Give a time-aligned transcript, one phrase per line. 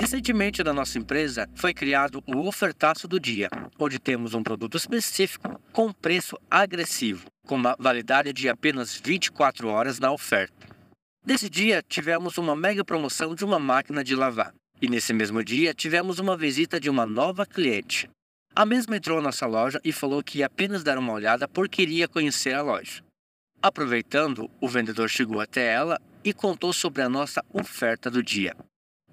[0.00, 5.60] Recentemente, na nossa empresa, foi criado o ofertaço do dia, onde temos um produto específico
[5.74, 10.66] com preço agressivo, com uma validade de apenas 24 horas na oferta.
[11.22, 14.54] Nesse dia, tivemos uma mega promoção de uma máquina de lavar.
[14.80, 18.08] E nesse mesmo dia, tivemos uma visita de uma nova cliente.
[18.56, 21.82] A mesma entrou na nossa loja e falou que ia apenas dar uma olhada porque
[21.82, 23.04] queria conhecer a loja.
[23.60, 28.56] Aproveitando, o vendedor chegou até ela e contou sobre a nossa oferta do dia.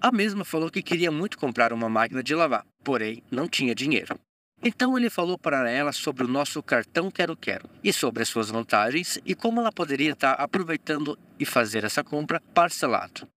[0.00, 4.18] A mesma falou que queria muito comprar uma máquina de lavar, porém não tinha dinheiro.
[4.62, 8.50] Então ele falou para ela sobre o nosso cartão Quero Quero e sobre as suas
[8.50, 13.28] vantagens e como ela poderia estar aproveitando e fazer essa compra parcelado.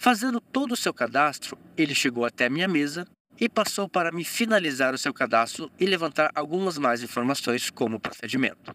[0.00, 3.06] Fazendo todo o seu cadastro, ele chegou até minha mesa
[3.40, 8.74] e passou para me finalizar o seu cadastro e levantar algumas mais informações como procedimento.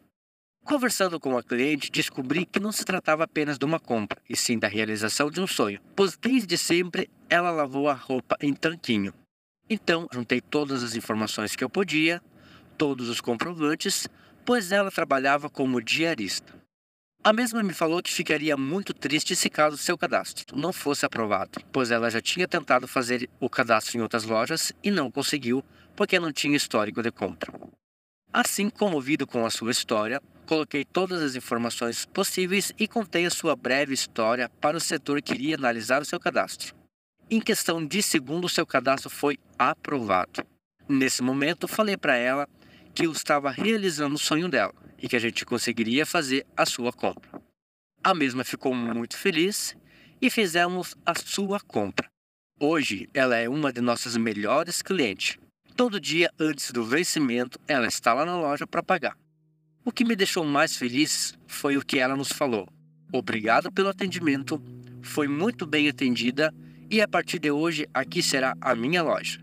[0.67, 4.59] Conversando com a cliente, descobri que não se tratava apenas de uma compra, e sim
[4.59, 9.13] da realização de um sonho, pois desde sempre ela lavou a roupa em tanquinho.
[9.69, 12.21] Então, juntei todas as informações que eu podia,
[12.77, 14.09] todos os comprovantes,
[14.45, 16.53] pois ela trabalhava como diarista.
[17.23, 21.61] A mesma me falou que ficaria muito triste se caso seu cadastro não fosse aprovado,
[21.71, 25.63] pois ela já tinha tentado fazer o cadastro em outras lojas e não conseguiu
[25.95, 27.53] porque não tinha histórico de compra.
[28.33, 33.55] Assim, comovido com a sua história, coloquei todas as informações possíveis e contei a sua
[33.55, 36.73] breve história para o setor que iria analisar o seu cadastro.
[37.29, 40.43] Em questão de segundos, seu cadastro foi aprovado.
[40.87, 42.47] Nesse momento, falei para ela
[42.95, 46.93] que eu estava realizando o sonho dela e que a gente conseguiria fazer a sua
[46.93, 47.29] compra.
[48.01, 49.75] A mesma ficou muito feliz
[50.21, 52.07] e fizemos a sua compra.
[52.59, 55.37] Hoje, ela é uma de nossas melhores clientes.
[55.75, 59.15] Todo dia antes do vencimento, ela está lá na loja para pagar.
[59.87, 62.67] O que me deixou mais feliz foi o que ela nos falou.
[63.09, 64.61] Obrigado pelo atendimento,
[65.01, 66.53] foi muito bem atendida
[66.91, 69.39] e a partir de hoje aqui será a minha loja.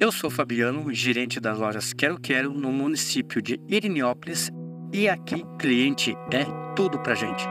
[0.00, 4.50] Eu sou Fabiano, gerente das lojas Quero Quero no município de Iriniópolis
[4.90, 7.44] e aqui cliente é tudo pra gente.